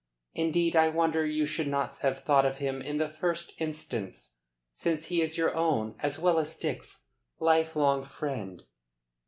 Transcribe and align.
Indeed 0.33 0.75
I 0.75 0.89
wonder 0.89 1.23
you 1.27 1.45
should 1.45 1.67
not 1.67 1.97
have 1.99 2.23
thought 2.23 2.43
of 2.43 2.57
him 2.57 2.81
in 2.81 2.97
the 2.97 3.07
first 3.07 3.53
instance, 3.59 4.33
since 4.73 5.05
he 5.09 5.21
is 5.21 5.37
your 5.37 5.53
own, 5.53 5.93
as 5.99 6.17
well 6.17 6.39
as 6.39 6.57
Dick's 6.57 7.05
lifelong 7.37 8.03
friend." 8.03 8.63